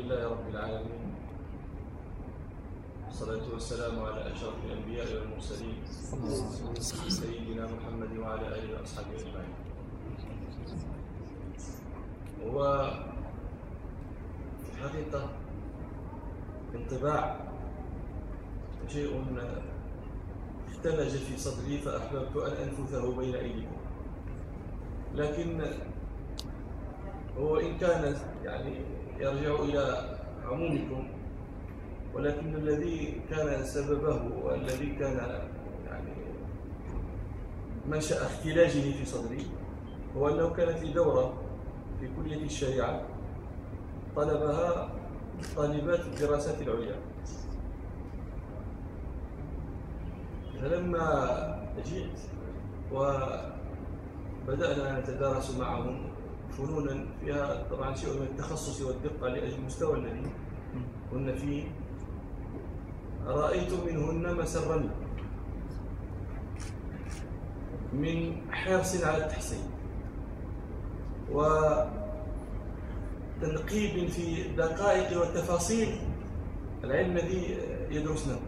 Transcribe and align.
لله 0.00 0.28
رب 0.28 0.48
العالمين 0.48 1.14
والصلاة 3.06 3.52
والسلام 3.52 4.00
على 4.00 4.32
أشرف 4.32 4.54
الأنبياء 4.64 5.06
والمرسلين 5.14 5.76
سيدنا 7.08 7.66
محمد 7.66 8.16
وعلى 8.16 8.46
آله 8.48 8.80
وأصحابه 8.80 9.14
أجمعين 9.14 9.54
هو 12.44 12.90
في 14.64 14.68
الحقيقة 14.72 15.28
انطباع 16.74 17.36
شيء 18.88 19.24
اختلج 20.68 21.16
في 21.16 21.36
صدري 21.36 21.78
فأحببت 21.78 22.36
أن 22.36 22.52
أنفثه 22.68 23.16
بين 23.16 23.34
أيديكم 23.34 23.80
لكن 25.14 25.62
هو 27.38 27.56
إن 27.56 27.78
كان 27.78 28.16
يعني 28.44 28.99
يرجع 29.20 29.54
إلى 29.62 30.16
عمومكم 30.46 31.08
ولكن 32.14 32.54
الذي 32.54 33.20
كان 33.30 33.64
سببه 33.64 34.22
والذي 34.44 34.86
كان 34.86 35.16
يعني 35.86 36.12
منشأ 37.86 38.26
اختلاجه 38.26 38.80
في 38.92 39.04
صدري 39.04 39.46
هو 40.16 40.28
أنه 40.28 40.50
كانت 40.50 40.82
لي 40.82 40.92
دورة 40.92 41.34
في 42.00 42.08
كلية 42.16 42.44
الشريعة 42.44 43.02
طلبها 44.16 44.90
طالبات 45.56 46.00
الدراسات 46.00 46.62
العليا. 46.62 46.96
فلما 50.60 51.70
جئت 51.86 52.18
وبدأنا 52.92 53.60
نتدارس 55.00 55.56
معهم 55.58 56.09
فنونا 56.58 57.04
فيها 57.24 57.62
طبعا 57.70 57.94
شيء 57.94 58.10
من 58.14 58.22
التخصص 58.22 58.80
والدقة 58.82 59.28
لأجل 59.28 59.54
المستوى 59.54 59.98
الذي 59.98 60.30
كنا 61.10 61.32
فيه. 61.34 61.64
رأيت 63.26 63.72
منهن 63.72 64.34
مسرا 64.36 64.90
من 67.92 68.36
حرص 68.50 69.04
على 69.04 69.24
التحصيل 69.24 69.58
وتنقيب 73.40 74.08
في 74.08 74.42
دقائق 74.56 75.20
وتفاصيل 75.20 75.88
العلم 76.84 77.16
الذي 77.16 77.56
يدرسناه 77.90 78.38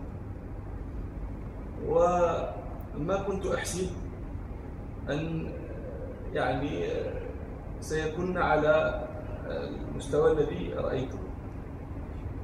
وما 1.86 3.22
كنت 3.26 3.46
أحسب 3.46 3.86
أن 5.10 5.52
يعني 6.32 6.86
سيكون 7.82 8.38
على 8.38 9.02
المستوى 9.90 10.32
الذي 10.32 10.74
رأيته. 10.74 11.18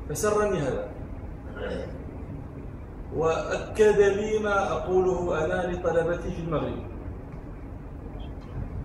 فسرني 0.09 0.59
هذا. 0.59 0.89
وأكد 3.17 3.99
لي 3.99 4.39
ما 4.39 4.73
أقوله 4.73 5.45
أنا 5.45 5.73
لطلبتي 5.73 6.31
في 6.31 6.41
المغرب. 6.43 6.83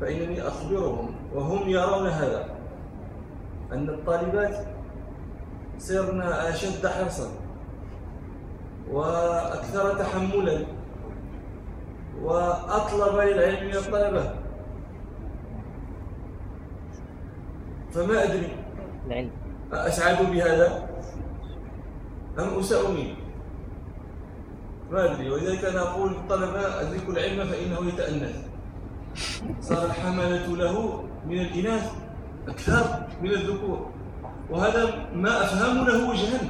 فإنني 0.01 0.47
أخبرهم 0.47 1.15
وهم 1.33 1.69
يرون 1.69 2.07
هذا 2.07 2.45
أن 3.71 3.89
الطالبات 3.89 4.67
صرن 5.77 6.21
أشد 6.21 6.87
حرصا 6.87 7.29
وأكثر 8.91 9.97
تحملا 9.99 10.65
وأطلب 12.21 13.15
للعلم 13.15 13.67
من 13.67 13.75
الطلبة. 13.75 14.42
فما 17.93 18.23
أدري. 18.23 18.49
العلم 19.07 19.31
أسعد 19.71 20.31
بهذا؟ 20.31 20.89
أم 22.39 22.59
أساء 22.59 22.91
منه 22.91 23.15
ما 24.91 25.11
أدري. 25.11 25.29
ولذلك 25.29 25.65
أنا 25.65 25.81
أقول 25.81 26.11
للطلبة 26.11 26.81
أدركوا 26.81 27.13
العلم 27.13 27.47
فإنه 27.47 27.87
يتأنث. 27.87 28.35
صار 29.61 29.85
الحملة 29.85 30.47
له 30.47 31.03
من 31.25 31.39
الإناث 31.39 31.91
أكثر 32.47 33.07
من 33.21 33.29
الذكور. 33.29 33.91
وهذا 34.49 35.09
ما 35.13 35.43
أفهم 35.43 35.87
له 35.87 36.09
وجها. 36.09 36.41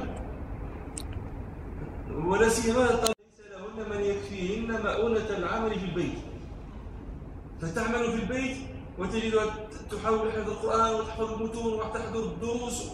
ولا 2.26 2.48
سيما 2.48 2.78
ليس 2.78 3.40
لهن 3.52 3.90
من 3.90 4.00
يكفيهن 4.00 4.82
مؤونة 4.82 5.28
العمل 5.38 5.80
في 5.80 5.84
البيت. 5.86 6.18
فتعمل 7.60 8.10
في 8.12 8.22
البيت 8.22 8.56
وتجدها 8.98 9.44
تحاول 9.90 10.32
حفظ 10.32 10.50
القرآن 10.50 10.94
وتحفظ 10.94 11.32
المتون 11.32 11.72
وتحضر 11.74 12.24
الدروس. 12.24 12.90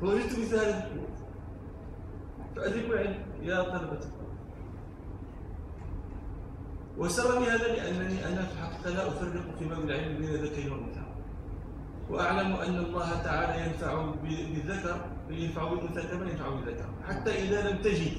فوجدت 0.00 0.38
مثال. 0.38 0.90
فأدركوا 2.56 2.94
العلم 2.94 3.18
يا 3.42 3.62
طلبة 3.62 4.00
وسرني 6.98 7.46
هذا 7.46 7.68
لأنني 7.68 8.26
أنا 8.28 8.42
في 8.42 8.52
الحقيقة 8.52 8.90
لا 8.90 9.08
أفرق 9.08 9.44
في 9.58 9.64
باب 9.64 9.84
العلم 9.84 10.18
بين 10.18 10.28
الذكر 10.28 10.72
والأنثى. 10.72 11.06
وأعلم 12.10 12.52
أن 12.52 12.76
الله 12.76 13.22
تعالى 13.22 13.66
ينفع 13.66 14.04
بالذكر 14.22 15.00
ينفع 15.30 15.68
بالأنثى 15.68 16.02
كما 16.08 16.30
ينفع 16.30 16.48
بالذكر. 16.48 16.88
حتى 17.08 17.30
إذا 17.30 17.70
لم 17.70 17.78
تجد. 17.82 18.12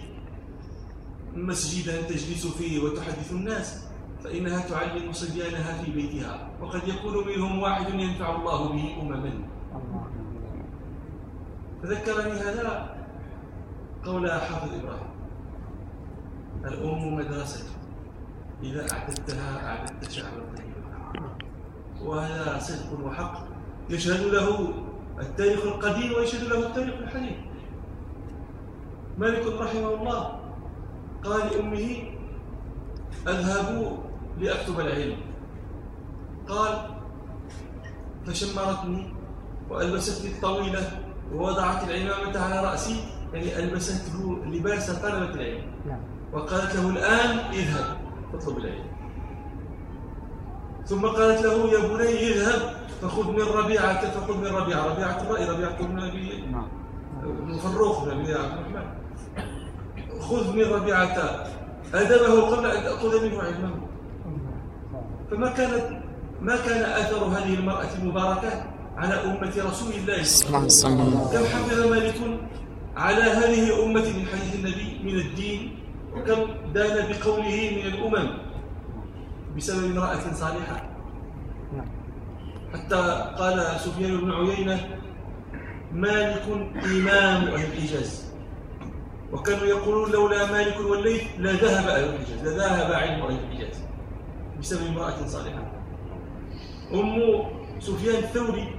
مسجدا 1.36 2.02
تجلس 2.02 2.48
فيه 2.48 2.84
وتحدث 2.84 3.32
الناس 3.32 3.88
فإنها 4.24 4.70
تعلم 4.70 5.14
صبيانها 5.14 5.84
في 5.84 5.92
بيتها 5.92 6.50
وقد 6.62 6.88
يكون 6.88 7.28
منهم 7.28 7.60
واحد 7.60 7.94
ينفع 7.94 8.36
الله 8.36 8.70
به 8.70 9.02
أمما. 9.02 9.34
فذكرني 11.84 12.32
هذا 12.32 12.96
قول 14.06 14.32
حافظ 14.32 14.74
إبراهيم. 14.74 15.08
الأم 16.66 17.16
مدرسة 17.16 17.64
إذا 18.64 18.92
أعددتها 18.94 19.68
أعددت 19.68 20.12
شعبا 20.12 20.42
وهذا 22.02 22.60
صدق 22.60 23.06
وحق 23.06 23.48
يشهد 23.90 24.22
له 24.22 24.74
التاريخ 25.20 25.64
القديم 25.64 26.14
ويشهد 26.14 26.44
له 26.44 26.68
التاريخ 26.68 26.94
الحديث. 26.94 27.38
مالك 29.18 29.48
رحمه 29.48 29.94
الله 29.94 30.40
قال 31.28 31.40
لأمه 31.52 32.04
أذهب 33.28 33.98
لأكتب 34.40 34.80
العلم. 34.80 35.18
قال 36.48 36.74
فشمرتني 38.26 39.14
وألبستني 39.70 40.32
الطويلة 40.32 41.04
ووضعت 41.34 41.84
العمامة 41.84 42.40
على 42.40 42.68
رأسي 42.68 43.04
يعني 43.34 43.60
ألبسته 43.60 44.38
لباس 44.46 44.92
طلبة 44.92 45.34
العلم. 45.34 45.62
نعم. 45.88 46.00
وقالت 46.34 46.76
له 46.76 46.90
الآن 46.90 47.38
اذهب 47.54 47.98
فاطلب 48.32 48.58
العلم. 48.58 48.86
ثم 50.86 51.06
قالت 51.06 51.42
له 51.42 51.68
يا 51.72 51.88
بني 51.88 52.28
اذهب 52.28 52.62
فخذ 53.02 53.32
من 53.32 53.42
ربيعة 53.42 54.10
فخذ 54.12 54.38
من 54.38 54.48
ربيعة. 54.48 54.86
ربيعة 54.86 55.22
الرأي 55.22 55.50
ربيعة 55.50 55.88
بن 55.88 56.00
أبي 56.00 56.44
بن 57.24 57.58
فروخ 57.58 58.04
بن 58.06 58.12
أبي 58.12 58.34
عبد 58.34 58.54
الرحمن. 58.54 58.97
خذ 60.30 60.56
من 60.56 60.64
ربيعة 60.64 61.46
أدبه 61.94 62.42
قبل 62.42 62.66
أن 62.66 62.84
تأخذ 62.84 63.26
منه 63.26 63.42
علمه 63.42 63.76
فما 65.32 65.50
كانت 65.50 66.02
ما 66.42 66.56
كان 66.56 66.84
أثر 66.92 67.18
هذه 67.26 67.54
المرأة 67.54 67.88
المباركة 68.02 68.64
على 68.98 69.14
أمة 69.14 69.54
رسول 69.58 69.94
الله 69.94 70.24
صلى 70.24 70.48
الله 70.48 70.58
عليه 70.58 70.66
وسلم؟ 70.66 71.20
كم 71.34 71.46
حفظ 71.46 71.88
مالك 71.92 72.40
على 72.98 73.24
هذه 73.24 73.64
الأمة 73.64 74.02
من 74.02 74.26
حديث 74.32 74.56
النبي 74.56 75.00
من 75.04 75.20
الدين؟ 75.20 75.80
وكم 76.16 76.72
دان 76.74 77.08
بقوله 77.12 77.72
من 77.78 77.86
الأمم؟ 77.94 78.30
بسبب 79.58 79.92
امرأة 79.92 80.34
صالحة. 80.34 80.90
حتى 82.74 83.32
قال 83.40 83.80
سفيان 83.80 84.18
بن 84.18 84.32
عيينة 84.32 84.80
مالك 85.92 86.44
إمام 86.86 87.48
أهل 87.48 87.66
الحجاز 87.66 88.27
وكانوا 89.34 89.66
يقولون 89.66 90.12
لولا 90.12 90.52
مالك 90.52 90.80
والليث 90.80 91.24
لذهب 91.40 91.88
أهل 91.88 92.04
الحجاز 92.14 92.48
لذهب 92.48 92.92
علم 92.92 93.22
أهل 93.22 93.38
الحجاز 93.44 93.84
بسبب 94.60 94.88
امرأة 94.88 95.26
صالحة. 95.26 95.72
أم 96.94 97.44
سفيان 97.80 98.24
الثوري 98.24 98.76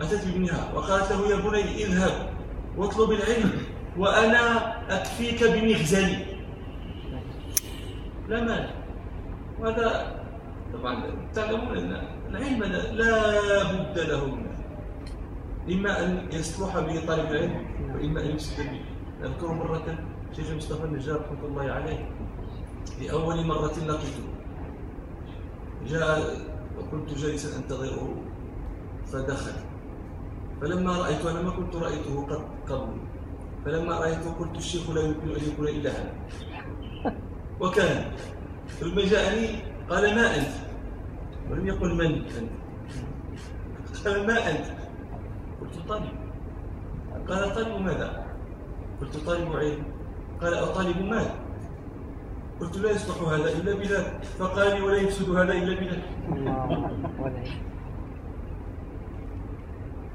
أتت 0.00 0.24
بابنها 0.26 0.72
وقالت 0.74 1.12
له 1.12 1.30
يا 1.30 1.36
بني 1.36 1.84
اذهب 1.84 2.30
واطلب 2.76 3.10
العلم 3.10 3.52
وأنا 3.96 4.74
أكفيك 4.96 5.44
بمغزلي 5.44 6.18
لا 8.28 8.40
مانع 8.40 8.70
وهذا 9.60 10.16
طبعا 10.72 11.02
تعلمون 11.34 11.76
أن 11.78 12.02
العلم 12.30 12.62
لا 12.92 13.62
بد 13.72 13.98
له 13.98 14.24
منه 14.26 14.56
إما 15.70 16.04
أن 16.04 16.28
يصلح 16.32 16.78
به 16.78 17.06
طالب 17.06 17.30
العلم 17.30 17.66
وإما 17.94 18.20
أن 18.20 18.30
يفسد 18.30 18.64
به. 18.64 18.80
أذكر 19.26 19.52
مرة 19.52 19.98
شيخ 20.36 20.50
مصطفى 20.50 20.84
النجار 20.84 21.20
رحمة 21.20 21.46
الله 21.48 21.72
عليه. 21.72 22.10
لأول 23.00 23.46
مرة 23.46 23.76
لقيته. 23.86 24.26
جاء 25.86 26.36
وكنت 26.78 27.14
جالسا 27.14 27.58
أنتظره 27.58 28.14
فدخل. 29.06 29.52
فلما 30.60 30.92
رأيت 30.98 31.26
أنا 31.26 31.42
ما 31.42 31.50
كنت 31.50 31.76
رأيته 31.76 32.26
قد 32.26 32.42
قبل. 32.68 32.96
فلما 33.64 33.98
رأيته 33.98 34.32
قلت 34.32 34.56
الشيخ 34.56 34.90
لا 34.90 35.02
يمكن 35.02 35.30
أن 35.30 35.42
يكون 35.52 35.68
إلها 35.68 36.12
وكان. 37.60 38.12
ثم 38.68 39.00
جاءني 39.00 39.62
قال 39.90 40.14
ما 40.14 40.36
أنت؟ 40.36 40.54
ولم 41.50 41.66
يقل 41.66 41.94
من 41.94 42.04
أنت. 42.04 42.30
قال 44.04 44.26
ما 44.26 44.50
أنت؟ 44.50 44.66
قلت 45.60 45.88
طالب. 45.88 46.12
قال 47.28 47.54
طالب 47.54 47.80
ماذا؟ 47.82 48.25
قلت 49.00 49.16
طالب 49.16 49.56
علم. 49.56 49.84
قال 50.42 50.54
أطالب 50.54 51.02
مال 51.02 51.30
قلت 52.60 52.76
لا 52.78 52.90
يصلح 52.90 53.28
هذا 53.28 53.52
إلا 53.52 53.74
بذاك 53.74 54.24
فقال 54.38 54.74
لي 54.76 54.80
ولا 54.82 54.96
يفسد 54.96 55.30
هذا 55.30 55.52
إلا 55.52 55.80
بذاك 55.80 56.02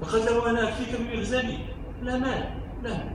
فقال 0.02 0.22
له 0.26 0.50
أنا 0.50 0.68
أكفيك 0.70 1.02
بإغزالي 1.02 1.58
لا 2.02 2.18
مال 2.18 2.50
لا. 2.84 2.90
مال 2.98 3.12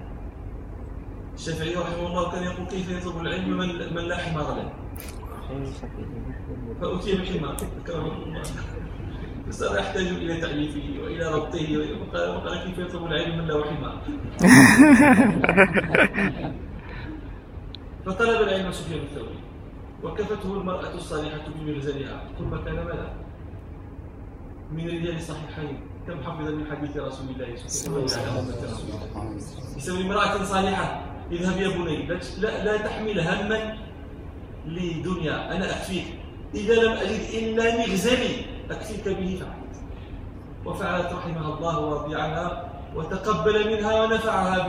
الشافعي 1.34 1.74
رحمه 1.74 2.06
الله 2.06 2.32
كان 2.32 2.42
يقول 2.42 2.66
كيف 2.66 2.90
يطلب 2.90 3.20
العلم 3.20 3.50
من, 3.58 3.68
من 3.94 4.02
لا 4.02 4.16
حمار 4.16 4.54
له؟ 4.54 4.72
فأتي 6.80 7.16
بحمار. 7.18 7.56
كرمه 7.86 8.12
الله. 8.12 8.42
فصار 8.42 8.64
يحتاج 9.48 10.06
إلى 10.06 10.40
تعليفه 10.40 11.02
وإلى 11.04 11.32
ربطه 11.32 11.76
وقال, 11.76 12.36
وقال 12.36 12.64
كيف 12.64 12.78
يطلب 12.78 13.06
العلم 13.06 13.38
من 13.38 13.46
له 13.46 13.64
حمار 13.64 14.02
فطلب 18.06 18.42
العلم 18.42 18.72
سفيان 18.72 19.00
الثوري 19.02 19.38
وكفته 20.02 20.52
المرأة 20.52 20.94
الصالحة 20.94 21.44
بمرزلها 21.58 22.24
ثم 22.38 22.56
كان 22.56 22.74
ماذا؟ 22.74 23.12
من 24.72 24.86
رجال 24.86 25.16
الصحيحين 25.16 25.80
كم 26.06 26.22
حفظ 26.22 26.48
من 26.50 26.66
حديث 26.70 26.96
رسول 26.96 27.28
الله 27.28 27.56
صلى 27.56 27.96
الله 27.96 28.16
عليه 28.16 29.36
وسلم؟ 29.36 29.76
بسبب 29.76 30.00
امرأة 30.00 30.44
صالحة. 30.44 31.02
اذهب 31.32 31.60
يا 31.60 31.68
بني. 31.68 32.06
لا, 32.38 32.64
لا 32.64 32.76
تحمل 32.76 33.20
هما 33.20 33.78
لدنيا. 34.66 35.56
أنا 35.56 35.70
أكفيك 35.70 36.04
إذا 36.54 36.74
لم 36.74 36.92
أجد 36.92 37.20
إلا 37.34 37.78
مغزلي 37.78 38.55
أكفيك 38.70 39.08
به 39.08 39.40
فعلت. 39.40 39.76
وفعلت 40.66 41.12
رحمها 41.12 41.58
الله 41.58 41.80
ورضي 41.80 42.16
وتقبل 42.96 43.76
منها 43.76 44.02
ونفعها 44.02 44.68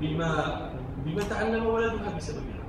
بما 0.00 0.60
بما 1.04 1.22
تعلم 1.22 1.66
ولدها 1.66 2.16
بسببها 2.16 2.60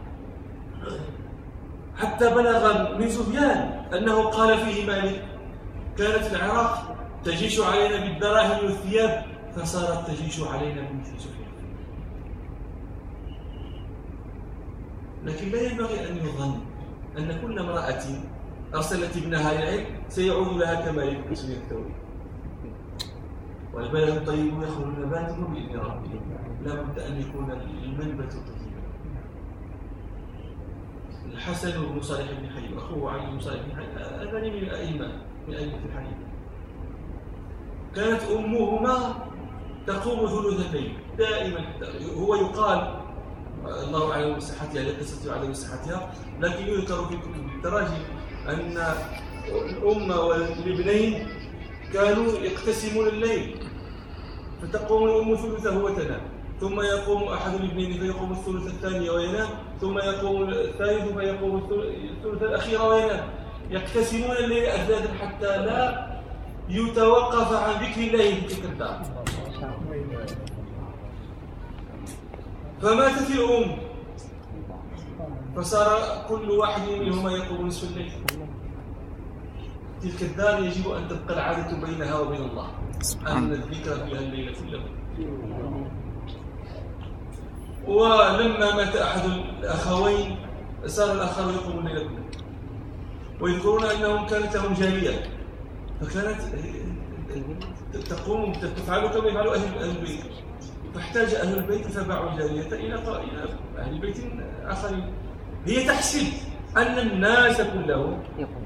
حتى 1.98 2.30
بلغ 2.30 2.98
من 2.98 3.10
سفيان 3.10 3.86
أنه 3.94 4.24
قال 4.24 4.58
فيه 4.58 4.88
مالك 4.88 5.26
كانت 5.98 6.34
العراق 6.34 6.96
تجيش 7.24 7.60
علينا 7.60 8.06
بالدراهم 8.06 8.66
والثياب 8.66 9.26
فصارت 9.56 10.08
تجيش 10.08 10.40
علينا 10.40 10.82
بمثل 10.82 11.20
سفيان. 11.20 11.52
لكن 15.24 15.50
لا 15.50 15.62
ينبغي 15.62 16.10
أن 16.10 16.18
يظن 16.18 16.60
أن 17.18 17.42
كل 17.42 17.60
امرأة 17.60 18.04
أرسلت 18.76 19.18
ابنها 19.18 19.54
للعلم 19.54 19.86
سيعود 20.10 20.58
لها 20.58 20.76
كما 20.86 21.34
سفيان 21.34 21.62
الثوري 21.62 21.94
والبلد 23.74 24.10
الطيب 24.10 24.62
يخرج 24.64 25.00
نباته 25.00 25.48
بإذن 25.48 25.80
ربه 25.80 26.22
لا 26.66 26.82
بد 26.82 27.00
أن 27.00 27.22
يكون 27.22 27.52
المنبت 27.84 28.32
طيبا. 28.32 28.82
الحسن 31.34 31.72
بن 31.72 32.02
صالح 32.02 32.32
بن 32.32 32.50
حي 32.50 32.78
أخوه 32.78 33.12
علي 33.12 33.32
بن 33.32 33.40
صالح 33.40 33.62
بن 33.62 33.76
حي 33.76 33.86
هذان 33.86 34.54
من 34.54 34.58
الأئمة 34.58 35.12
من 35.48 35.54
أئمة 35.54 35.80
الحديث. 35.86 36.18
كانت 37.96 38.22
أمهما 38.32 39.28
تقوم 39.88 40.28
ثلث 40.28 40.66
الليل 40.66 40.98
دائما 41.18 41.66
هو 42.18 42.36
يقال 42.36 43.02
الله 43.66 44.12
أعلم 44.12 44.36
بصحتها 44.36 44.84
لا 44.84 44.94
تستطيع 45.00 45.34
على 45.34 45.54
صحتها 45.54 46.14
لكن 46.40 46.68
يذكر 46.68 47.06
في 47.06 47.18
كتب 47.18 47.50
التراجم. 47.56 48.21
أن 48.50 48.84
الأم 49.48 50.12
والابنين 50.12 51.28
كانوا 51.94 52.32
يقتسمون 52.32 53.08
الليل 53.08 53.56
فتقوم 54.62 55.04
الأم 55.04 55.36
ثلثه 55.36 55.84
وتنام 55.84 56.22
ثم 56.62 56.82
يقوم 56.82 57.24
أحد 57.24 57.54
الاثنين 57.54 58.00
فيقوم 58.00 58.32
الثلث 58.32 58.68
الثاني 58.68 59.10
وينام 59.10 59.50
ثم 59.82 59.98
يقوم 59.98 60.50
الثالث 60.50 61.18
فيقوم 61.18 61.58
الثلث 61.58 62.44
الأخير 62.44 62.82
وينام. 62.82 63.30
يقتسمون 63.70 64.32
الليل 64.32 64.66
أجدادا 64.66 65.14
حتى 65.14 65.58
لا 65.58 66.08
يتوقف 66.70 67.54
عن 67.54 67.84
ذكر 67.84 68.02
الله 68.02 68.36
في 68.36 68.56
تلك 68.56 68.64
الدار. 68.66 69.02
فماتت 72.82 73.30
الأم. 73.30 73.91
فصار 75.56 76.26
كل 76.30 76.52
واحد 76.52 76.82
منهما 76.90 77.32
يقوم 77.32 77.68
نصف 77.68 77.92
الليل. 77.92 78.12
تلك 80.02 80.22
الدار 80.22 80.64
يجب 80.64 80.92
أن 80.92 81.08
تبقى 81.08 81.34
العادة 81.34 81.88
بينها 81.88 82.20
وبين 82.20 82.42
الله. 82.42 82.68
أن 83.28 83.52
الذكر 83.52 84.06
فيها 84.06 84.20
الليل 84.20 84.56
كله. 84.56 84.84
ولما 87.88 88.76
مات 88.76 88.96
أحد 88.96 89.30
الأخوين 89.60 90.36
صار 90.86 91.12
الآخر 91.12 91.52
يقوم 91.52 91.88
الليل 91.88 92.08
كله. 92.08 92.24
ويذكرون 93.42 93.84
أنهم 93.84 94.28
كانت 94.28 94.56
لهم 94.56 94.74
جارية 94.74 95.24
فكانت 96.02 96.42
تقوم 98.10 98.52
تفعل 98.54 99.08
كما 99.08 99.28
يفعل 99.28 99.48
أهل 99.48 99.90
البيت. 99.90 100.24
فاحتاج 100.94 101.34
أهل 101.34 101.58
البيت 101.58 101.88
فباعوا 101.88 102.32
الجارية 102.32 102.68
إلى 102.68 102.96
إلى 102.96 103.58
أهل 103.78 104.00
بيت 104.00 104.18
آخرين. 104.64 105.14
هي 105.66 105.84
تحسب 105.88 106.28
أن 106.78 107.00
الناس 107.00 107.62
كلهم 107.62 108.24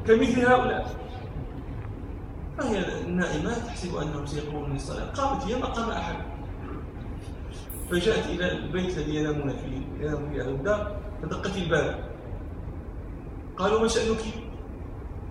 كمثل 0.07 0.45
هؤلاء. 0.45 0.95
فهي 2.57 3.01
النائمات 3.01 3.57
تحسب 3.57 3.95
أنهم 3.95 4.25
سيقومون 4.25 4.74
للصلاة. 4.74 5.06
قامت 5.06 5.44
هي 5.44 5.56
مقام 5.56 5.89
أحد. 5.89 6.15
فجاءت 7.92 8.25
إلى 8.25 8.51
البيت 8.51 8.97
الذي 8.97 9.15
ينامون 9.15 9.50
فيه. 9.50 10.06
ينام 10.06 10.30
فيه 10.30 10.42
أهل 10.42 10.50
الدار 10.50 10.97
فدقت 11.21 11.57
الباب. 11.57 12.09
قالوا 13.57 13.81
ما 13.81 13.88
شأنك؟ 13.88 14.24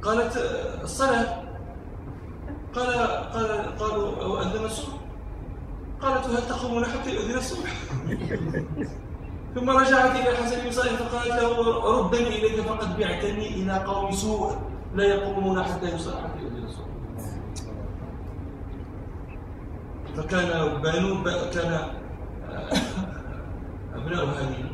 قالت 0.02 0.36
الصلاة. 0.82 1.44
قال 2.74 2.86
قال 3.32 3.78
قالوا 3.78 4.42
أذن 4.42 4.64
الصبح؟ 4.64 4.94
قالت 6.00 6.26
هل 6.26 6.48
تقومون 6.48 6.84
حتى 6.84 7.14
يؤذن 7.14 7.38
الصبح؟ 7.38 7.70
ثم 9.54 9.70
رجعت 9.70 10.16
إلى 10.16 10.30
الحسن 10.30 10.64
بن 10.64 10.70
فقالت 10.70 11.42
له 11.42 12.00
ردني 12.00 12.28
إليك 12.28 12.60
فقد 12.60 12.98
بعتني 12.98 13.48
إلى 13.48 13.84
قوم 13.84 14.10
سوء. 14.10 14.56
لا 14.94 15.04
يقومون 15.04 15.62
حتى 15.62 15.94
يصلح 15.94 16.14
حتى 16.14 16.42
يؤذن 16.42 16.64
الصبح 16.64 16.86
فكان 20.16 20.82
بنو 20.82 21.24
كان 21.50 21.72
آه، 21.72 22.68
أبناء 23.94 24.24
هذه. 24.24 24.64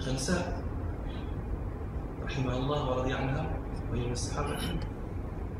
خنساء 0.00 0.62
رحمها 2.24 2.56
الله 2.56 2.90
ورضي 2.90 3.12
عنها 3.12 3.46
وهي 3.90 4.12
الصحابة. 4.12 4.58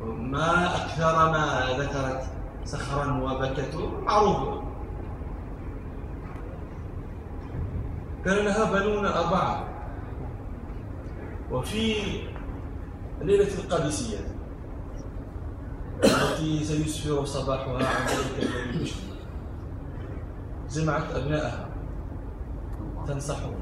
ما 0.05 0.77
أكثر 0.77 1.31
ما 1.33 1.67
ذكرت 1.79 2.44
سخرا 2.65 3.23
وبكت 3.23 3.75
معروف 4.03 4.65
كان 8.25 8.45
لها 8.45 8.73
بنون 8.73 9.07
أربعة. 9.07 9.69
وفي 11.51 11.95
ليلة 13.23 13.55
القادسية. 13.65 14.19
التي 16.05 16.65
سيسفر 16.65 17.25
صباحها 17.25 17.77
عن 17.77 18.07
ذلك 18.07 18.39
اليوم 18.39 18.71
المشكل 18.71 19.15
جمعت 20.71 21.13
أبنائها 21.13 21.69
تنصحهم 23.07 23.55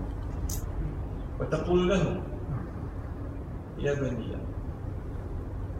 وتقول 1.40 1.88
لهم 1.88 2.22
يا 3.78 3.94
بني 3.94 4.36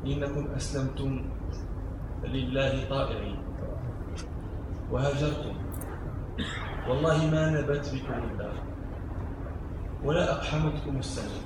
إنكم 0.06 0.46
أسلمتم 0.56 1.24
لله 2.32 2.84
طائعين. 2.90 3.38
وهاجرتم. 4.90 5.54
والله 6.88 7.16
ما 7.30 7.50
نبت 7.50 7.94
بكم 7.94 8.18
الله 8.30 8.52
ولا 10.04 10.32
أقحمتكم 10.32 10.98
السنة. 10.98 11.44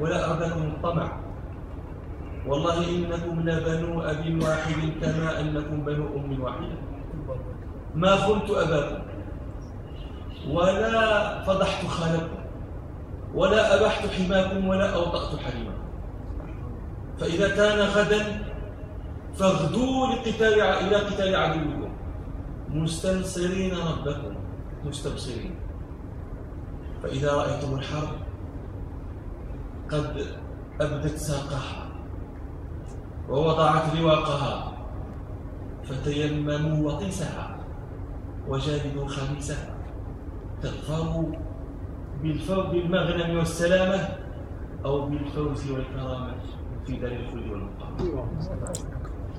ولا 0.00 0.30
أردكم 0.30 0.62
الطمع. 0.62 1.20
والله 2.46 2.88
إنكم 2.88 3.40
لبنو 3.40 4.00
أب 4.02 4.42
واحد 4.42 4.92
كما 5.00 5.40
أنكم 5.40 5.84
بنو 5.84 6.06
أم 6.16 6.42
واحدة 6.42 6.78
ما 7.94 8.16
خنت 8.16 8.50
أباكم. 8.50 9.02
ولا 10.50 11.44
فضحت 11.44 11.86
خالكم 11.86 12.38
ولا 13.34 13.80
أبحت 13.80 14.06
حماكم 14.06 14.68
ولا 14.68 14.94
أوطأت 14.94 15.40
حريمكم. 15.40 15.88
فإذا 17.18 17.48
كان 17.56 17.78
غدا 17.78 18.47
فاغدوا 19.38 20.06
لقتال 20.06 20.60
إلى 20.60 20.96
قتال 20.96 21.36
عدوكم. 21.36 21.92
مستنصرين 22.68 23.74
ربكم. 23.74 24.34
مستبصرين. 24.84 25.54
فإذا 27.02 27.32
رأيتم 27.32 27.74
الحرب 27.74 28.08
قد 29.90 30.26
أبدت 30.80 31.16
ساقها 31.16 31.86
ووضعت 33.28 33.96
رواقها 33.96 34.72
فتيمموا 35.84 36.92
وطيسها 36.92 37.56
وجالدوا 38.48 39.08
خميسها. 39.08 39.74
تظفروا 40.62 41.22
بالمغنم 42.70 43.36
والسلامة 43.38 44.08
أو 44.84 45.06
بالفوز 45.06 45.70
والكرامة 45.70 46.34
في 46.86 46.96
دار 46.96 47.12
الخلد 47.12 47.46
والمقام. 47.50 47.96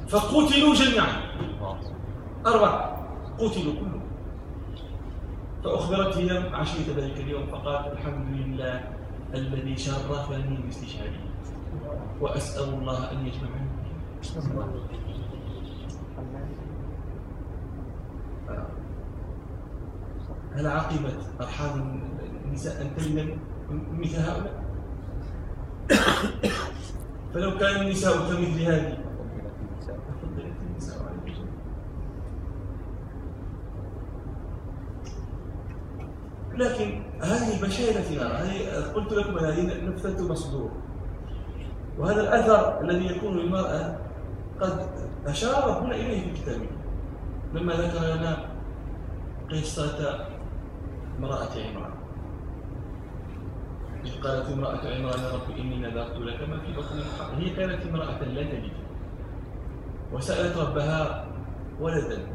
فقتلوا 0.10 0.76
جميعا. 0.76 1.08
أربعة. 2.46 3.06
قتلوا 3.40 3.74
كلهم. 3.74 4.02
فأخبرت 5.64 6.18
هي 6.18 6.38
عشية 6.54 6.96
ذلك 6.98 7.18
اليوم 7.18 7.48
فقالت 7.48 7.94
الحمد 7.94 8.28
لله 8.36 8.84
الذي 9.34 9.78
شرفني 9.78 10.58
باستشهاده 10.66 11.20
وأسأل 12.22 12.70
الله 12.74 13.12
أن 13.12 13.28
يجمعني 13.28 13.70
هل 20.56 20.68
عقبت 20.68 21.18
أرحام 21.42 22.02
النساء 22.46 22.82
أن 22.82 22.96
تلد 22.98 23.38
مثل 23.92 24.16
هؤلاء؟ 24.16 24.64
فلو 27.34 27.58
كان 27.58 27.82
النساء 27.82 28.18
كمثل 28.18 28.62
هذه 28.62 28.98
فضلت 30.22 30.54
النساء 30.70 31.04
على 31.04 31.20
لكن 36.60 37.04
هذه 37.22 37.62
بشائر 37.62 38.02
ثمار 38.02 38.32
هذه 38.32 38.84
قلت 38.96 39.14
لكم 39.14 39.38
هذه 39.38 39.86
نفثة 39.86 40.32
مصدور 40.32 40.72
وهذا 41.98 42.22
الأثر 42.22 42.82
الذي 42.82 43.06
يكون 43.06 43.38
للمرأة 43.38 43.98
قد 44.62 44.90
أشار 45.26 45.70
ربنا 45.70 45.96
إليه 45.96 46.34
في 46.34 46.42
كتابه. 46.42 46.70
لما 47.54 47.74
ذكر 47.74 48.16
لنا 48.16 48.50
قصة 49.52 50.26
امرأة 51.20 51.50
عمران. 51.56 51.94
إذ 54.06 54.22
قالت 54.22 54.50
امرأة 54.50 54.96
عمران 54.96 55.24
رب 55.34 55.58
إني 55.58 55.78
نذرت 55.78 56.18
لك 56.18 56.50
ما 56.50 56.60
في 56.60 56.74
بطني 56.74 57.02
محرم 57.02 57.36
هي 57.36 57.50
كانت 57.50 57.86
امرأة 57.86 58.24
لا 58.24 58.44
تجد 58.44 58.72
وسألت 60.14 60.58
ربها 60.58 61.26
ولدا. 61.80 62.28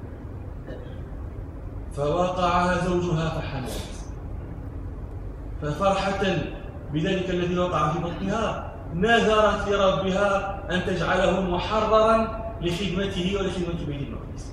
فوقعها 1.92 2.84
زوجها 2.84 3.28
فحملت. 3.28 4.03
ففرحة 5.64 6.22
بذلك 6.92 7.30
الذي 7.30 7.58
وقع 7.58 7.92
في 7.92 7.98
بطنها 7.98 8.74
نذرت 8.94 9.68
لربها 9.68 10.60
أن 10.70 10.86
تجعله 10.86 11.40
محررا 11.40 12.44
لخدمته 12.60 13.36
ولخدمة 13.38 13.86
بيت 13.86 14.08
المقدس. 14.08 14.52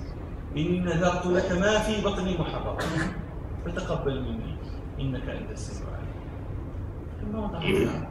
إني 0.56 0.80
نذرت 0.80 1.26
لك 1.26 1.52
ما 1.52 1.78
في 1.78 2.04
بطني 2.04 2.38
محررا. 2.38 2.78
فتقبل 3.66 4.22
مني. 4.22 4.56
إنك 5.00 5.28
أنت 5.28 5.50
السميع 5.50 5.88
العليم. 5.88 6.06
ثم 7.20 7.38
وضعتها 7.38 8.08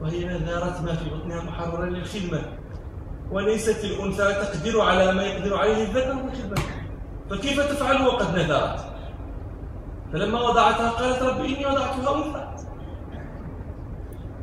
وهي 0.00 0.24
نذرت 0.24 0.80
ما 0.80 0.94
في 0.94 1.10
بطنها 1.10 1.42
محررا 1.42 1.86
للخدمة. 1.86 2.42
وليست 3.30 3.84
الأنثى 3.84 4.24
تقدر 4.24 4.80
على 4.80 5.12
ما 5.12 5.22
يقدر 5.22 5.56
عليه 5.56 5.82
الذكر 5.82 6.14
من 6.14 6.28
الخدمة 6.28 6.77
فكيف 7.30 7.60
تفعل 7.60 8.06
وقد 8.06 8.38
نذرت؟ 8.38 8.84
فلما 10.12 10.40
وضعتها 10.40 10.90
قالت 10.90 11.22
رب 11.22 11.44
إني 11.44 11.66
وضعتها 11.66 12.16
أنثى. 12.16 12.48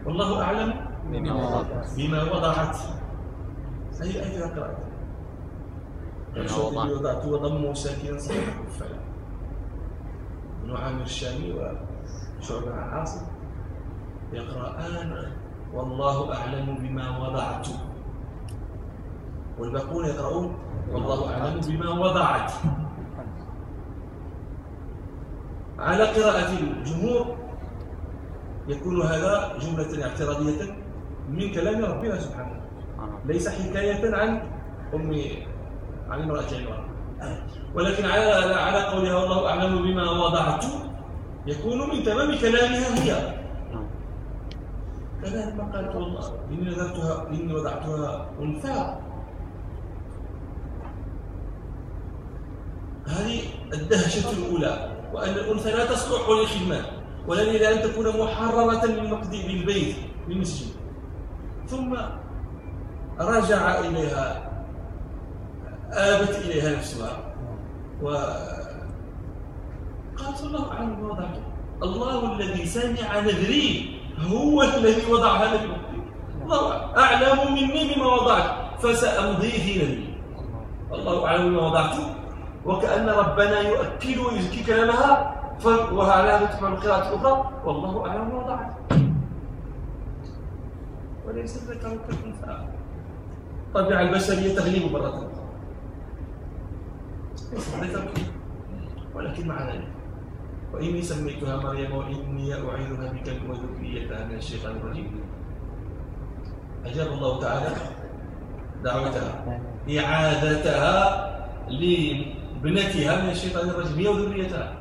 والله 0.06 0.42
أعلم 0.42 0.74
بما 1.98 2.24
وضعت. 2.24 2.76
أي 4.02 4.24
أي 4.24 4.42
قرأت 4.44 4.78
الشوط 6.38 6.74
وضعت. 6.74 7.26
وضمه 7.26 7.74
ساكنا 7.74 8.20
صحيح. 8.20 8.60
الكفاية 8.60 9.00
ابن 10.64 10.76
عامر 10.76 11.02
الشامي 11.02 11.54
وشعبة 11.54 12.76
عاصم 12.76 13.26
يقرآن 14.34 15.32
والله 15.74 16.36
أعلم 16.36 16.76
بما 16.80 17.18
وضعت. 17.18 17.68
والباقون 19.60 20.06
يقرؤون 20.06 20.56
والله 20.94 21.34
أعلم 21.34 21.60
بما 21.68 21.90
وضعت. 21.90 22.52
على 25.80 26.04
قراءة 26.04 26.50
الجمهور 26.60 27.36
يكون 28.68 29.02
هذا 29.02 29.58
جملة 29.60 30.06
اعتراضية 30.06 30.76
من 31.30 31.52
كلام 31.52 31.86
ربنا 31.86 32.20
سبحانه 32.20 32.62
ليس 33.26 33.50
حكاية 33.50 34.16
عن 34.16 34.42
أم 34.94 35.12
عن 36.10 36.22
امرأة 36.22 36.50
عمران. 36.54 36.86
ولكن 37.76 38.06
على 38.06 38.56
على 38.56 38.84
قولها 38.84 39.16
والله 39.16 39.50
أعلم 39.50 39.84
بما 39.84 40.12
وضعت 40.12 40.66
يكون 41.46 41.90
من 41.90 42.04
تمام 42.04 42.38
كلامها 42.40 43.04
هي. 43.04 43.36
كذلك 45.22 45.56
ما 45.56 45.64
قالت 45.74 45.96
والله 45.96 46.34
إني 46.52 46.66
نذرتها 46.70 47.28
إني 47.30 47.54
وضعتها 47.54 48.30
أنثى. 48.42 48.98
هذه 53.08 53.42
الدهشة 53.74 54.32
الأولى 54.32 54.92
وأن 55.14 55.30
الأنثى 55.30 55.72
لا 55.72 55.86
تصلح 55.86 56.30
للخدمة 56.30 56.86
ولا 57.28 57.42
إلى 57.42 57.74
أن 57.74 57.82
تكون 57.82 58.20
محررة 58.20 58.86
للمقدي 58.86 59.48
بالبيت 59.48 59.96
بالمسجد 60.28 60.68
ثم 61.68 61.96
رجع 63.20 63.80
إليها 63.80 64.52
آبت 65.92 66.30
إليها 66.30 66.78
نفسها 66.78 67.34
و 68.02 68.08
قالت 70.18 70.44
الله 70.44 70.72
أعلم 70.72 70.96
بوضعته 70.96 71.42
الله 71.84 72.36
الذي 72.36 72.66
سمع 72.66 73.20
نذري 73.20 74.00
هو 74.20 74.64
الذي 74.64 75.12
وضعها 75.12 75.54
لك 75.54 75.62
الله 76.44 76.98
أعلم 76.98 77.54
مني 77.54 77.94
بما 77.96 78.06
وضعت 78.06 78.80
فسأمضي 78.80 79.52
في 79.52 79.78
نذري 79.78 80.16
الله 80.94 81.26
أعلم 81.28 81.50
بما 81.50 81.68
وضعته. 81.68 82.16
وكأن 82.66 83.10
ربنا 83.10 83.60
يؤكد 83.62 84.18
ويزكي 84.18 84.64
كلامها 84.64 85.36
وهذا 85.66 86.46
تفعل 86.46 86.74
القراءة 86.74 87.10
الأخرى. 87.10 87.52
والله 87.66 88.08
أعلم 88.08 88.36
وضعت 88.36 88.74
وليس 91.28 91.58
الذكر 91.58 91.98
كالأنثى 92.08 92.68
الطبيعة 93.68 94.02
البشرية 94.02 94.56
تغلب 94.56 94.92
مرة 94.92 95.10
أخرى 97.54 97.82
ليس 97.82 97.96
الذكر 97.96 98.22
ولكن 99.16 99.48
مع 99.48 99.70
ذلك 99.70 99.88
وإني 100.74 101.02
سميتها 101.02 101.58
مريم 101.58 101.96
وإني 101.96 102.54
أعيذها 102.54 103.14
بك 103.14 103.28
وذريتها 103.50 104.26
من 104.26 104.36
الشيطان 104.36 104.76
الرجيم. 104.76 105.22
أجاب 106.86 107.08
الله 107.08 107.42
تعالى 107.42 107.76
دعوتها 108.84 109.60
إعادتها 109.90 110.96
ابنتها 112.66 113.24
من 113.24 113.30
الشيطان 113.30 113.70
الرجيم 113.70 113.98
هي 113.98 114.08
وذريتها 114.08 114.80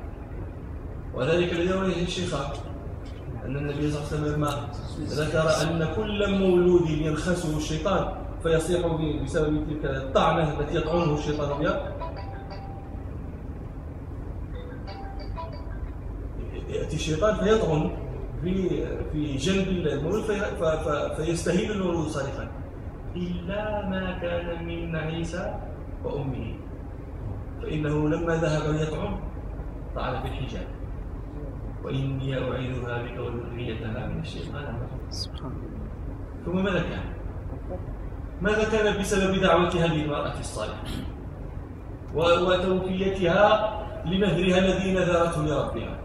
وذلك 1.14 1.52
رويه 1.52 2.02
الشيخان 2.02 2.50
أن 3.44 3.56
النبي 3.56 3.90
صلى 3.90 4.00
الله 4.00 4.08
عليه 4.12 4.32
وسلم 4.32 4.64
ذكر 5.04 5.62
أن 5.62 5.88
كل 5.96 6.38
مولود 6.38 6.90
ينخسه 6.90 7.56
الشيطان 7.56 8.08
فيصيح 8.42 8.86
بسبب 9.24 9.66
تلك 9.68 9.84
الطعنة 9.84 10.60
التي 10.60 10.76
يطعنه 10.76 11.14
الشيطان 11.14 11.58
بها 11.62 11.92
يأتي 16.68 16.96
الشيطان 16.96 17.36
فيطعن 17.36 17.90
في 18.42 18.86
في 19.12 19.36
جنب 19.36 19.68
المولود 19.68 20.22
في 20.22 20.40
فيستهيل 21.16 21.70
المولود 21.70 22.08
صارخا 22.08 22.48
إلا 23.16 23.88
ما 23.88 24.18
كان 24.22 24.64
من 24.66 24.96
عيسى 24.96 25.54
وأمه. 26.04 26.54
فإنه 27.64 28.08
لما 28.08 28.36
ذهب 28.36 28.74
يطعم 28.74 29.20
طعن 29.96 30.22
في 30.22 30.28
الحجاب. 30.28 30.66
وإني 31.84 32.38
أعيذها 32.38 33.02
بك 33.02 33.18
وذريتها 33.18 34.06
من 34.06 34.20
الشيطان 34.20 34.88
ثم 36.44 36.64
ماذا 36.64 36.82
كان؟ 36.82 37.04
ماذا 38.42 38.64
كان 38.72 39.00
بسبب 39.00 39.40
دعوتها 39.40 39.86
للمرأة 39.86 40.38
الصالحة؟ 40.40 40.84
وتوفيتها 42.14 43.44
لنذرها 44.06 44.58
الذي 44.58 44.94
نذرته 44.94 45.42
لربها. 45.42 45.98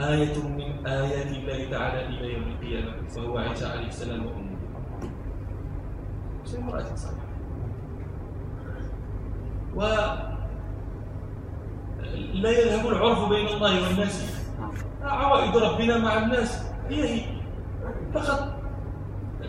آية 0.00 0.36
من 0.48 0.86
آيات 0.86 1.26
الله 1.26 1.70
تعالى 1.70 2.06
إلى 2.06 2.32
يوم 2.34 2.42
القيامة 2.42 2.92
وهو 3.16 3.38
عيسى 3.38 3.66
عليه 3.66 3.86
السلام 3.86 4.26
وأمه. 4.26 4.56
امرأة 6.58 6.94
صالحة؟ 6.94 7.25
و 9.76 9.80
لا 12.34 12.50
يذهب 12.50 12.86
العرف 12.86 13.28
بين 13.28 13.46
الله 13.46 13.88
والناس. 13.88 14.16
عوائد 15.02 15.56
ربنا 15.56 15.98
مع 15.98 16.18
الناس. 16.18 16.62
هي 16.88 17.08
هي 17.08 17.20
فقط 18.14 18.56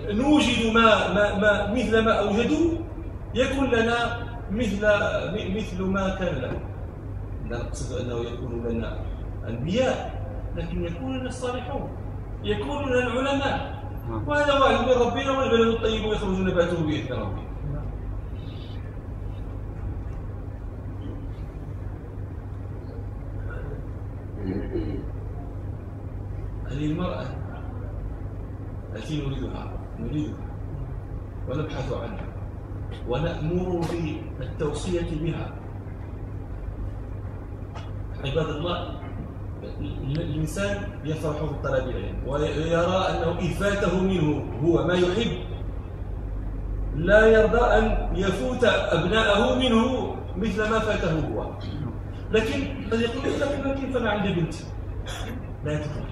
نوجد 0.09 0.73
ما, 0.73 1.13
ما, 1.13 1.35
ما 1.37 1.73
مثل 1.73 2.05
ما 2.05 2.13
أوجدوا 2.19 2.67
يكون 3.35 3.71
لنا 3.71 4.27
مثل 4.51 4.81
مثل 5.55 5.83
ما 5.83 6.15
كان 6.19 6.35
لهم 6.35 6.59
لا 7.49 7.57
نقصد 7.57 8.01
أنه 8.01 8.19
يكون 8.19 8.67
لنا 8.67 8.99
أنبياء 9.47 10.27
لكن 10.55 10.85
يكون 10.85 11.17
لنا 11.17 11.29
الصالحون. 11.29 11.89
يكون 12.43 12.89
لنا 12.89 13.07
العلماء. 13.07 13.83
وهذا 14.27 14.53
وعد 14.59 14.79
من 14.87 14.93
ربنا 15.01 15.31
والبلد 15.31 15.67
الطيب 15.67 16.03
يخرج 16.03 16.39
نباته 16.39 16.83
بإذن 16.83 17.13
ربه 17.13 17.46
هذه 26.67 26.85
المرأة 26.85 27.25
التي 28.95 29.27
نريدها 29.27 29.71
نريدها 29.99 30.47
ونبحث 31.49 31.93
عنها 31.93 32.27
ونأمر 33.07 33.81
بالتوصية 34.39 35.09
بها. 35.21 35.53
عباد 38.25 38.49
الله 38.49 38.99
الإنسان 40.17 40.83
يفرح 41.03 41.41
بالطلب 41.41 41.89
العلم 41.89 42.27
ويرى 42.27 42.97
أنه 43.09 43.39
إن 43.41 43.47
فاته 43.47 44.03
منه 44.03 44.43
هو 44.63 44.87
ما 44.87 44.93
يحب. 44.93 45.37
لا 46.95 47.25
يرضى 47.25 47.59
أن 47.59 48.15
يفوت 48.15 48.63
أبناءه 48.63 49.55
منه 49.55 50.15
مثل 50.37 50.69
ما 50.69 50.79
فاته 50.79 51.27
هو. 51.27 51.51
لكن 52.31 52.89
قد 52.91 52.99
يقول 52.99 53.39
لك 53.39 53.79
كيف 53.79 53.97
أنا 53.97 54.09
عندي 54.09 54.33
بنت؟ 54.33 54.53
لا 55.65 55.77
تفرق 55.77 56.06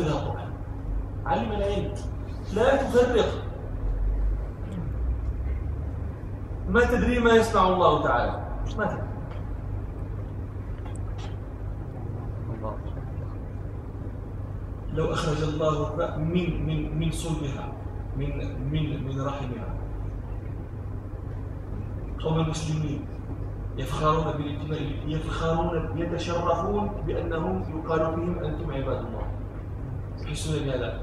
القرآن 0.00 0.52
علم 1.26 1.52
العلم. 1.52 1.94
لا 2.54 2.76
تفرق. 2.76 3.44
ما 6.68 6.84
تدري 6.84 7.18
ما 7.18 7.30
يصنع 7.30 7.68
الله 7.68 8.02
تعالى. 8.02 8.44
ما 8.78 8.86
تدري. 8.86 9.12
لو 14.92 15.12
أخرج 15.12 15.42
الله 15.42 15.96
من 16.18 16.66
من 16.66 16.98
من 16.98 17.10
صلبها 17.10 17.72
من 18.16 18.28
من 18.72 19.04
من 19.04 19.20
رحمها. 19.20 19.68
قوم 22.20 22.40
المسلمين 22.40 23.04
يفخرون 23.76 24.32
بالانتماء 24.36 24.80
يفخرون 25.06 25.98
يتشرفون 25.98 26.90
بأنهم 27.06 27.64
يقال 27.78 28.16
بهم 28.16 28.38
أنتم 28.44 28.70
عباد 28.70 28.98
الله. 29.06 29.21
يحسون 30.32 30.64
بهذا 30.64 31.00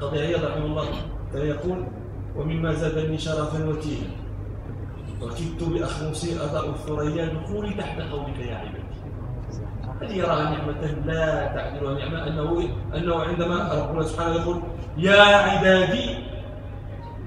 قضي 0.00 0.20
عياض 0.20 0.44
رحمه 0.44 0.66
الله. 0.66 0.86
يقول 1.34 1.86
ومما 2.36 2.72
زادني 2.72 3.18
شرفا 3.18 3.68
وتيها 3.68 4.10
وكدت 5.22 5.62
بأخمصي 5.62 6.36
أضاء 6.44 6.70
الثريا 6.70 7.26
دخولي 7.26 7.74
تحت 7.74 8.00
قولك 8.00 8.38
يا 8.38 8.56
عبادي. 8.56 8.84
هل 10.00 10.16
يراها 10.16 10.50
نعمة 10.50 10.82
لا 11.06 11.46
تعدلها 11.54 11.94
نعمة 11.94 12.26
أنه, 12.26 12.68
أنه 12.94 13.22
عندما 13.22 13.72
ربنا 13.72 14.02
سبحانه 14.02 14.34
يقول 14.34 14.62
يا 14.96 15.22
عبادي 15.22 16.18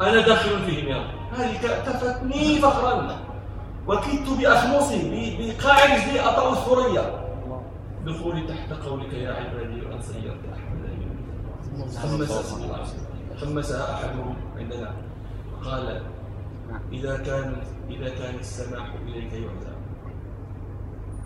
أنا 0.01 0.21
داخل 0.21 0.60
فيهم 0.60 0.88
يا 0.88 0.97
رب. 0.97 1.39
هذه 1.39 1.57
كتفتني 1.57 2.55
فخرا. 2.55 3.19
وكدت 3.88 4.29
بأخمصي 4.39 4.99
بقاع 5.39 5.86
رجلي 5.86 6.19
أطأ 6.19 6.51
الثريا. 6.51 7.27
دخولي 8.05 8.47
تحت 8.47 8.73
قولك 8.73 9.13
يا 9.13 9.31
عبادي 9.31 9.86
وأن 9.86 10.01
سيرت 10.01 10.39
أحمد 11.81 12.25
خمسها 12.25 12.85
خمسها 13.37 13.93
أحدهم 13.93 14.35
عندنا. 14.57 14.91
قال 15.63 16.01
إذا 16.91 17.17
كان 17.17 17.55
إذا 17.89 18.09
كان 18.09 18.35
السماح 18.35 18.93
إليك 19.07 19.33
يعزى 19.33 19.75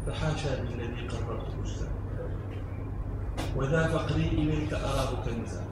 فحاشا 0.07 0.63
بالذي 0.63 1.07
قررت 1.07 1.55
مجزا 1.59 1.87
وذا 3.55 3.87
فقري 3.87 4.27
إليك 4.27 4.73
أراه 4.73 5.25
كنزا. 5.25 5.63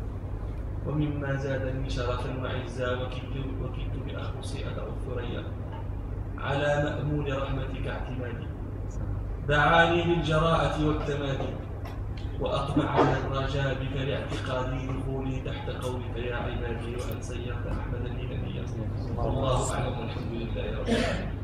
ومما 0.87 1.35
زادني 1.35 1.89
شرفا 1.89 2.41
وعزا 2.43 2.91
وكدت 2.95 3.45
وكدت 3.61 3.95
بأخصي 4.05 4.69
أدعو 4.69 4.87
الثريا. 4.87 5.43
على 6.37 6.83
مأمون 6.83 7.33
رحمتك 7.33 7.87
اعتمادي. 7.87 8.47
دعاني 9.47 10.03
بالجراءة 10.03 10.87
والتمادي. 10.87 11.53
وأطمع 12.39 12.89
على 12.89 13.17
الرجاء 13.17 13.73
بك 13.73 13.95
لاعتقادي 13.97 14.87
دخولي 14.87 15.39
تحت 15.45 15.69
قولك 15.69 16.15
يا 16.15 16.35
عبادي 16.35 16.95
وأن 16.95 17.21
سيرت 17.21 17.67
أحمد 17.67 18.03
لي 18.17 18.23
نبيا 18.35 18.65
والله 19.17 19.73
أعلم 19.73 19.99
والحمد 19.99 20.31
لله 20.33 20.79
رب 20.79 20.87
العالمين. 20.89 21.38